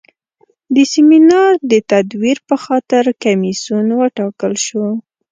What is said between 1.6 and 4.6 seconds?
د تدویر په خاطر کمیسیون وټاکل